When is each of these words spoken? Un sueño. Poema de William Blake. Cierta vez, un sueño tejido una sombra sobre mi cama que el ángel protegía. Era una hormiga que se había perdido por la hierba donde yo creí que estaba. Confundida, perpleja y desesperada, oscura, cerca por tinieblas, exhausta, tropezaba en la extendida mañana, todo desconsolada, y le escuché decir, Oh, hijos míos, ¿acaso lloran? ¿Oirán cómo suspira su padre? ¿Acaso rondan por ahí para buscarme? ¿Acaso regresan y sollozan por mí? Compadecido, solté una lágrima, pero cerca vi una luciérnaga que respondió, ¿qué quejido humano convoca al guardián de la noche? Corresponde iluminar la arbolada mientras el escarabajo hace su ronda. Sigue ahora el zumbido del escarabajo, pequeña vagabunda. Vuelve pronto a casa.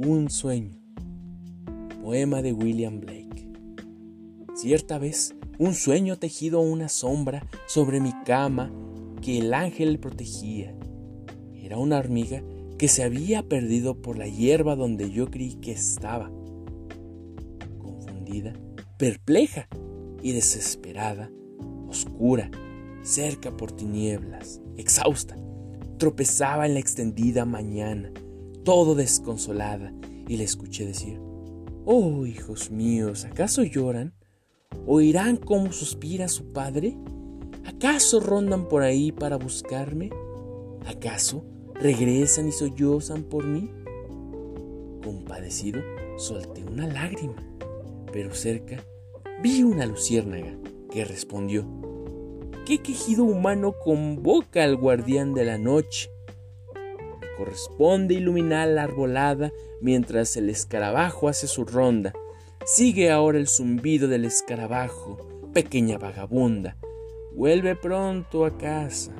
Un 0.00 0.30
sueño. 0.30 0.78
Poema 2.00 2.40
de 2.40 2.52
William 2.52 3.00
Blake. 3.00 3.50
Cierta 4.54 4.96
vez, 4.96 5.34
un 5.58 5.74
sueño 5.74 6.16
tejido 6.16 6.60
una 6.60 6.88
sombra 6.88 7.44
sobre 7.66 7.98
mi 7.98 8.12
cama 8.24 8.70
que 9.20 9.38
el 9.40 9.52
ángel 9.52 9.98
protegía. 9.98 10.72
Era 11.52 11.78
una 11.78 11.98
hormiga 11.98 12.44
que 12.78 12.86
se 12.86 13.02
había 13.02 13.42
perdido 13.42 14.00
por 14.00 14.16
la 14.16 14.28
hierba 14.28 14.76
donde 14.76 15.10
yo 15.10 15.32
creí 15.32 15.56
que 15.56 15.72
estaba. 15.72 16.30
Confundida, 17.80 18.52
perpleja 18.98 19.66
y 20.22 20.30
desesperada, 20.30 21.28
oscura, 21.88 22.52
cerca 23.02 23.56
por 23.56 23.72
tinieblas, 23.72 24.60
exhausta, 24.76 25.36
tropezaba 25.98 26.66
en 26.66 26.74
la 26.74 26.80
extendida 26.80 27.44
mañana, 27.44 28.12
todo 28.68 28.94
desconsolada, 28.94 29.94
y 30.28 30.36
le 30.36 30.44
escuché 30.44 30.84
decir, 30.84 31.18
Oh, 31.86 32.26
hijos 32.26 32.70
míos, 32.70 33.24
¿acaso 33.24 33.62
lloran? 33.62 34.12
¿Oirán 34.86 35.38
cómo 35.38 35.72
suspira 35.72 36.28
su 36.28 36.52
padre? 36.52 36.98
¿Acaso 37.64 38.20
rondan 38.20 38.68
por 38.68 38.82
ahí 38.82 39.10
para 39.10 39.38
buscarme? 39.38 40.10
¿Acaso 40.84 41.46
regresan 41.76 42.48
y 42.48 42.52
sollozan 42.52 43.22
por 43.22 43.46
mí? 43.46 43.70
Compadecido, 45.02 45.80
solté 46.18 46.62
una 46.62 46.86
lágrima, 46.86 47.42
pero 48.12 48.34
cerca 48.34 48.84
vi 49.42 49.62
una 49.62 49.86
luciérnaga 49.86 50.58
que 50.90 51.06
respondió, 51.06 51.66
¿qué 52.66 52.82
quejido 52.82 53.24
humano 53.24 53.72
convoca 53.82 54.62
al 54.62 54.76
guardián 54.76 55.32
de 55.32 55.46
la 55.46 55.56
noche? 55.56 56.10
Corresponde 57.38 58.14
iluminar 58.14 58.66
la 58.66 58.82
arbolada 58.82 59.52
mientras 59.80 60.36
el 60.36 60.50
escarabajo 60.50 61.28
hace 61.28 61.46
su 61.46 61.64
ronda. 61.64 62.12
Sigue 62.66 63.12
ahora 63.12 63.38
el 63.38 63.46
zumbido 63.46 64.08
del 64.08 64.24
escarabajo, 64.24 65.16
pequeña 65.54 65.98
vagabunda. 65.98 66.76
Vuelve 67.32 67.76
pronto 67.76 68.44
a 68.44 68.58
casa. 68.58 69.12